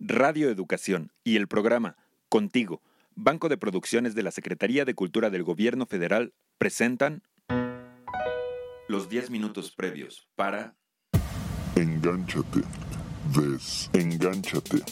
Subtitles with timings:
[0.00, 1.96] Radio Educación y el programa
[2.30, 2.80] Contigo,
[3.14, 7.22] Banco de Producciones de la Secretaría de Cultura del Gobierno Federal, presentan
[8.88, 10.74] los 10 minutos previos para
[11.76, 12.60] Engánchate,
[13.92, 14.82] desengánchate,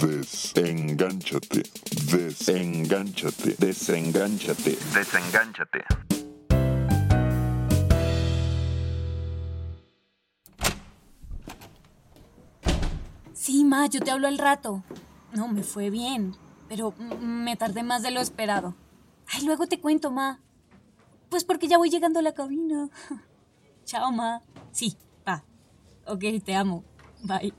[0.00, 1.62] desengánchate,
[2.00, 6.07] desengánchate, Desengánchate, desengánchate.
[13.48, 14.84] Sí, ma, yo te hablo al rato.
[15.32, 16.36] No, me fue bien,
[16.68, 18.74] pero mm, me tardé más de lo esperado.
[19.26, 20.38] Ay, luego te cuento, ma.
[21.30, 22.90] Pues porque ya voy llegando a la cabina.
[23.86, 24.42] Chao, ma.
[24.70, 25.46] Sí, va.
[26.06, 26.84] Ok, te amo.
[27.22, 27.54] Bye.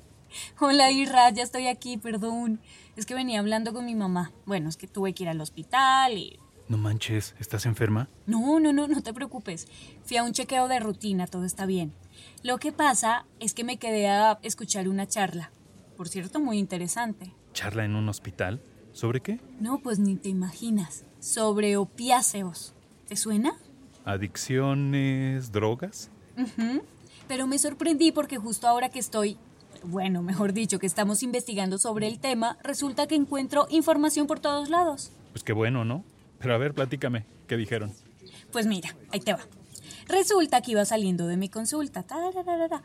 [0.60, 2.62] Hola, Irra, ya estoy aquí, perdón.
[2.96, 4.32] Es que venía hablando con mi mamá.
[4.46, 6.38] Bueno, es que tuve que ir al hospital y...
[6.68, 8.10] No manches, ¿estás enferma?
[8.28, 9.68] No, no, no, no te preocupes.
[10.04, 11.96] Fui a un chequeo de rutina, todo está bien.
[12.44, 15.52] Lo que pasa es que me quedé a escuchar una charla.
[16.00, 17.34] Por cierto, muy interesante.
[17.52, 18.62] ¿Charla en un hospital?
[18.94, 19.42] ¿Sobre qué?
[19.60, 21.04] No, pues ni te imaginas.
[21.20, 22.74] Sobre opiáceos.
[23.10, 23.52] ¿Te suena?
[24.06, 26.10] ¿Adicciones, drogas?
[26.38, 26.84] Ujú.
[27.28, 29.36] Pero me sorprendí porque justo ahora que estoy,
[29.84, 34.70] bueno, mejor dicho, que estamos investigando sobre el tema, resulta que encuentro información por todos
[34.70, 35.12] lados.
[35.34, 36.06] Pues qué bueno, ¿no?
[36.40, 37.92] Pero a ver, platícame, ¿qué dijeron?
[38.54, 39.42] Pues mira, ahí te va.
[40.08, 42.04] Resulta que iba saliendo de mi consulta.
[42.04, 42.84] tarararara,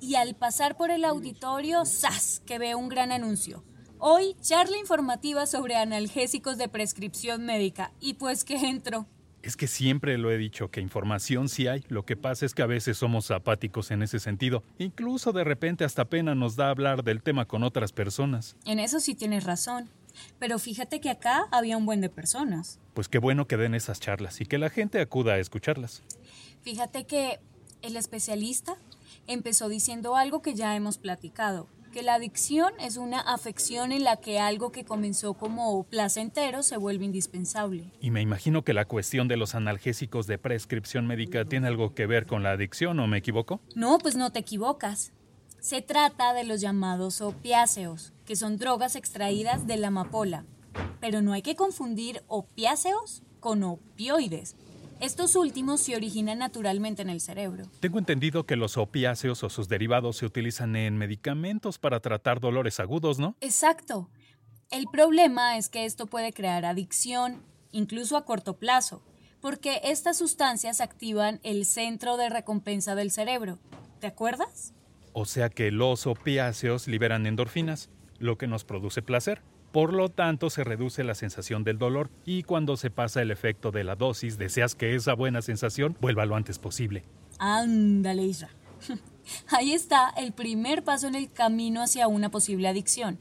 [0.00, 2.42] y al pasar por el auditorio, ¡zas!
[2.46, 3.64] que veo un gran anuncio.
[3.98, 7.92] Hoy, charla informativa sobre analgésicos de prescripción médica.
[8.00, 9.06] Y pues que entro.
[9.42, 11.84] Es que siempre lo he dicho, que información sí hay.
[11.88, 14.62] Lo que pasa es que a veces somos apáticos en ese sentido.
[14.78, 18.56] Incluso de repente hasta pena nos da hablar del tema con otras personas.
[18.64, 19.90] En eso sí tienes razón.
[20.38, 22.78] Pero fíjate que acá había un buen de personas.
[22.94, 26.02] Pues qué bueno que den esas charlas y que la gente acuda a escucharlas.
[26.62, 27.40] Fíjate que
[27.82, 28.76] el especialista
[29.28, 34.16] empezó diciendo algo que ya hemos platicado, que la adicción es una afección en la
[34.16, 37.92] que algo que comenzó como placentero se vuelve indispensable.
[38.00, 42.06] Y me imagino que la cuestión de los analgésicos de prescripción médica tiene algo que
[42.06, 43.60] ver con la adicción, ¿o me equivoco?
[43.74, 45.12] No, pues no te equivocas.
[45.60, 50.44] Se trata de los llamados opiáceos, que son drogas extraídas de la amapola.
[51.00, 54.56] Pero no hay que confundir opiáceos con opioides.
[55.00, 57.66] Estos últimos se originan naturalmente en el cerebro.
[57.78, 62.80] Tengo entendido que los opiáceos o sus derivados se utilizan en medicamentos para tratar dolores
[62.80, 63.36] agudos, ¿no?
[63.40, 64.10] Exacto.
[64.70, 69.00] El problema es que esto puede crear adicción, incluso a corto plazo,
[69.40, 73.60] porque estas sustancias activan el centro de recompensa del cerebro.
[74.00, 74.74] ¿Te acuerdas?
[75.12, 77.88] O sea que los opiáceos liberan endorfinas,
[78.18, 79.42] lo que nos produce placer.
[79.72, 83.70] Por lo tanto, se reduce la sensación del dolor y cuando se pasa el efecto
[83.70, 87.04] de la dosis, deseas que esa buena sensación vuelva lo antes posible.
[87.38, 88.48] Ándale, Isra.
[89.50, 93.18] Ahí está el primer paso en el camino hacia una posible adicción.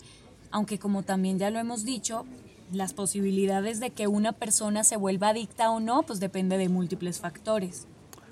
[0.51, 2.25] Aunque como también ya lo hemos dicho,
[2.71, 7.19] las posibilidades de que una persona se vuelva adicta o no, pues depende de múltiples
[7.19, 7.87] factores.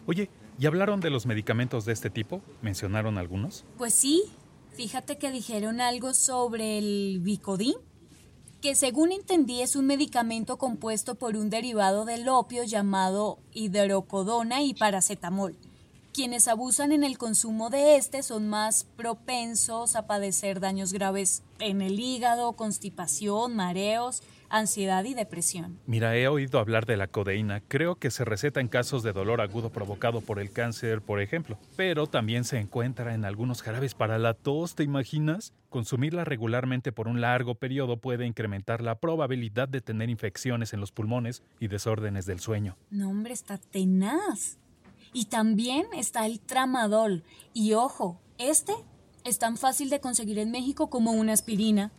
[0.05, 2.41] Oye, ¿y hablaron de los medicamentos de este tipo?
[2.61, 3.65] ¿Mencionaron algunos?
[3.77, 4.23] Pues sí,
[4.73, 7.75] fíjate que dijeron algo sobre el Vicodin,
[8.61, 14.73] que según entendí es un medicamento compuesto por un derivado del opio llamado hidrocodona y
[14.73, 15.55] paracetamol.
[16.13, 21.81] Quienes abusan en el consumo de este son más propensos a padecer daños graves en
[21.81, 24.23] el hígado, constipación, mareos,
[24.57, 25.79] ansiedad y depresión.
[25.85, 27.61] Mira, he oído hablar de la codeína.
[27.61, 31.57] Creo que se receta en casos de dolor agudo provocado por el cáncer, por ejemplo.
[31.75, 35.53] Pero también se encuentra en algunos jarabes para la tos, ¿te imaginas?
[35.69, 40.91] Consumirla regularmente por un largo periodo puede incrementar la probabilidad de tener infecciones en los
[40.91, 42.77] pulmones y desórdenes del sueño.
[42.89, 44.57] No, hombre, está tenaz.
[45.11, 47.23] Y también está el tramadol.
[47.53, 48.73] Y ojo, este
[49.23, 51.91] es tan fácil de conseguir en México como una aspirina.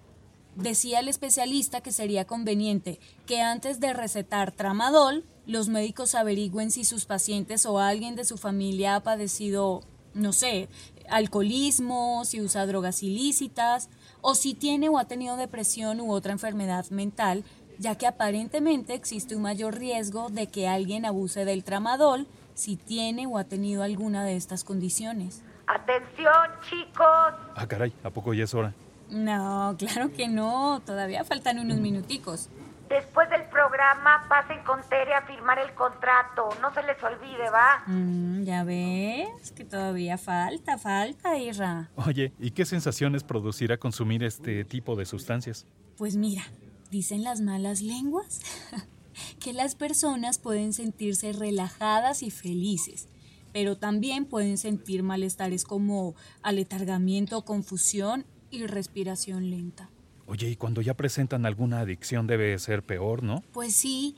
[0.56, 6.84] Decía el especialista que sería conveniente que antes de recetar tramadol, los médicos averigüen si
[6.84, 9.82] sus pacientes o alguien de su familia ha padecido,
[10.14, 10.70] no sé,
[11.10, 13.90] alcoholismo, si usa drogas ilícitas,
[14.22, 17.44] o si tiene o ha tenido depresión u otra enfermedad mental,
[17.78, 23.26] ya que aparentemente existe un mayor riesgo de que alguien abuse del tramadol si tiene
[23.26, 25.42] o ha tenido alguna de estas condiciones.
[25.66, 27.34] Atención, chicos.
[27.54, 28.72] Ah, caray, ¿a poco ya es hora?
[29.10, 32.48] No, claro que no, todavía faltan unos minuticos.
[32.88, 36.48] Después del programa pasen con Tere a firmar el contrato.
[36.60, 37.82] No se les olvide, ¿va?
[37.86, 41.91] Mm, ya ves que todavía falta, falta, Irra.
[41.97, 45.66] Oye, ¿y qué sensaciones producirá consumir este tipo de sustancias?
[45.97, 46.44] Pues mira,
[46.91, 48.41] dicen las malas lenguas
[49.41, 53.09] que las personas pueden sentirse relajadas y felices,
[53.52, 59.91] pero también pueden sentir malestares como aletargamiento o confusión y respiración lenta.
[60.27, 63.43] Oye, y cuando ya presentan alguna adicción debe ser peor, ¿no?
[63.53, 64.16] Pues sí,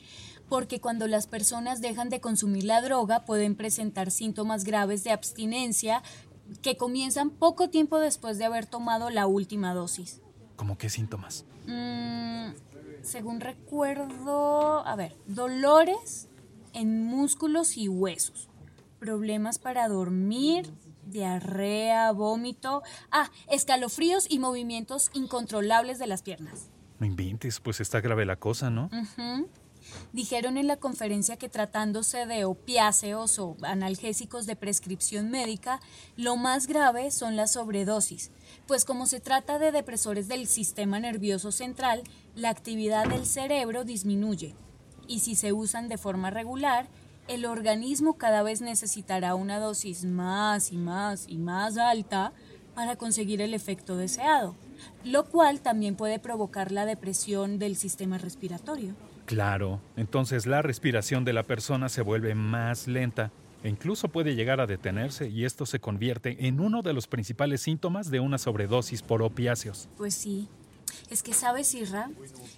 [0.49, 6.03] porque cuando las personas dejan de consumir la droga pueden presentar síntomas graves de abstinencia
[6.63, 10.23] que comienzan poco tiempo después de haber tomado la última dosis.
[10.57, 11.45] ¿Cómo qué síntomas?
[11.67, 12.53] Mm,
[13.03, 16.29] según recuerdo, a ver, dolores
[16.73, 18.49] en músculos y huesos,
[18.99, 20.73] problemas para dormir,
[21.11, 26.71] diarrea, vómito, ah, escalofríos y movimientos incontrolables de las piernas.
[26.99, 28.91] No inventes, pues está grave la cosa, ¿no?
[30.13, 35.81] Dijeron en la conferencia que tratándose de opiáceos o analgésicos de prescripción médica,
[36.17, 38.31] lo más grave son las sobredosis,
[38.67, 42.03] pues como se trata de depresores del sistema nervioso central,
[42.35, 44.55] la actividad del cerebro disminuye,
[45.07, 46.89] y si se usan de forma regular,
[47.29, 52.33] el organismo cada vez necesitará una dosis más y más y más alta
[52.75, 54.55] para conseguir el efecto deseado,
[55.05, 58.95] lo cual también puede provocar la depresión del sistema respiratorio.
[59.27, 63.31] Claro, entonces la respiración de la persona se vuelve más lenta
[63.63, 67.61] e incluso puede llegar a detenerse y esto se convierte en uno de los principales
[67.61, 69.89] síntomas de una sobredosis por opiáceos.
[69.97, 70.49] Pues sí.
[71.11, 72.11] Es que, ¿sabes, Irra?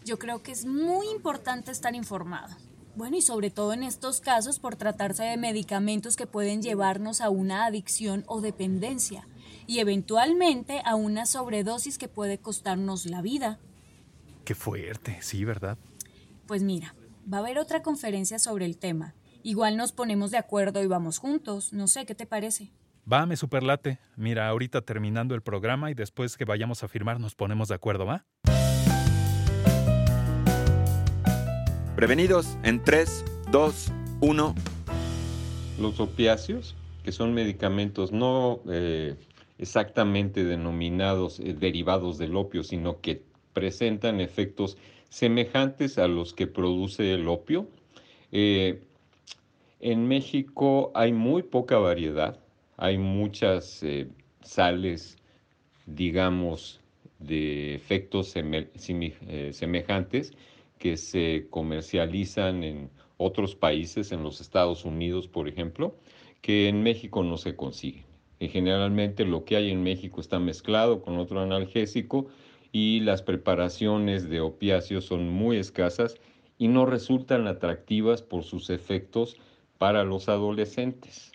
[0.05, 2.55] Yo creo que es muy importante estar informado.
[3.01, 7.31] Bueno, y sobre todo en estos casos por tratarse de medicamentos que pueden llevarnos a
[7.31, 9.27] una adicción o dependencia
[9.67, 13.59] y eventualmente a una sobredosis que puede costarnos la vida.
[14.45, 15.79] Qué fuerte, sí, ¿verdad?
[16.47, 16.95] Pues mira,
[17.27, 19.15] va a haber otra conferencia sobre el tema.
[19.43, 21.73] Igual nos ponemos de acuerdo y vamos juntos.
[21.73, 22.71] No sé, ¿qué te parece?
[23.11, 23.99] Va, me superlate.
[24.17, 28.05] Mira, ahorita terminando el programa y después que vayamos a firmar nos ponemos de acuerdo,
[28.05, 28.27] ¿va?
[32.01, 33.93] Prevenidos en 3, 2,
[34.23, 34.55] 1.
[35.79, 36.75] Los opiáceos,
[37.05, 39.17] que son medicamentos no eh,
[39.59, 43.21] exactamente denominados eh, derivados del opio, sino que
[43.53, 44.79] presentan efectos
[45.11, 47.69] semejantes a los que produce el opio.
[48.33, 48.81] Eh,
[49.81, 52.41] en México hay muy poca variedad,
[52.79, 53.85] hay muchas
[54.43, 55.19] sales,
[55.85, 56.81] digamos,
[57.19, 58.35] de efectos
[59.51, 60.33] semejantes
[60.81, 65.95] que se comercializan en otros países, en los Estados Unidos, por ejemplo,
[66.41, 68.07] que en México no se consiguen.
[68.41, 72.29] Generalmente lo que hay en México está mezclado con otro analgésico
[72.73, 76.17] y las preparaciones de opiáceos son muy escasas
[76.57, 79.37] y no resultan atractivas por sus efectos
[79.77, 81.33] para los adolescentes,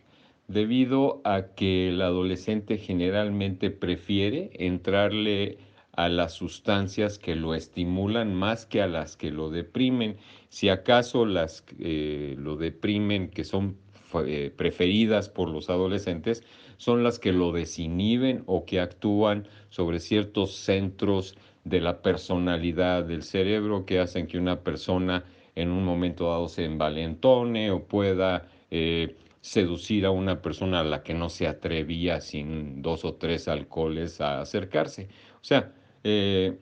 [0.48, 5.59] debido a que el adolescente generalmente prefiere entrarle
[5.95, 10.18] a las sustancias que lo estimulan más que a las que lo deprimen.
[10.50, 13.77] Si acaso las eh, lo deprimen, que son
[14.25, 16.44] eh, preferidas por los adolescentes,
[16.77, 23.24] son las que lo desinhiben o que actúan sobre ciertos centros de la personalidad del
[23.24, 25.25] cerebro que hacen que una persona
[25.56, 31.03] en un momento dado se envalentone o pueda eh, seducir a una persona a la
[31.03, 35.07] que no se atrevía sin dos o tres alcoholes a acercarse.
[35.36, 35.74] O sea,
[36.07, 36.60] eh,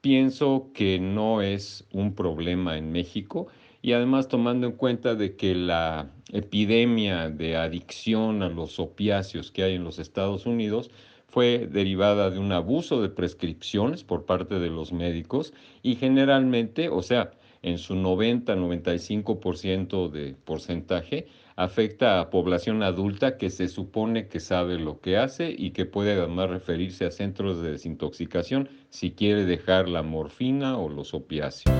[0.00, 3.48] pienso que no es un problema en México.
[3.82, 9.64] Y además tomando en cuenta de que la epidemia de adicción a los opiáceos que
[9.64, 10.90] hay en los Estados Unidos
[11.26, 15.52] fue derivada de un abuso de prescripciones por parte de los médicos
[15.82, 21.26] y generalmente, o sea, en su 90-95% de porcentaje,
[21.58, 26.12] afecta a población adulta que se supone que sabe lo que hace y que puede
[26.12, 31.74] además referirse a centros de desintoxicación si quiere dejar la morfina o los opiáceos.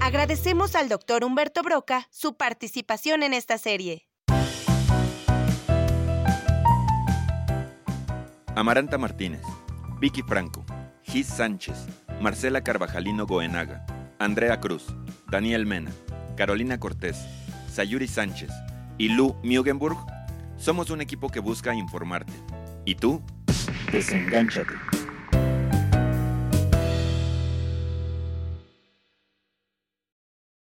[0.00, 4.06] Agradecemos al doctor Humberto Broca su participación en esta serie.
[8.54, 9.40] Amaranta Martínez,
[9.98, 10.62] Vicky Franco,
[11.04, 11.86] Gis Sánchez,
[12.20, 13.86] Marcela Carvajalino Goenaga,
[14.18, 14.88] Andrea Cruz,
[15.30, 15.92] Daniel Mena,
[16.36, 17.16] Carolina Cortés,
[17.72, 18.50] Sayuri Sánchez
[18.98, 19.98] y Lu Mugenburg
[20.56, 22.32] somos un equipo que busca informarte.
[22.84, 23.22] ¿Y tú?
[23.92, 24.74] Desengánchate.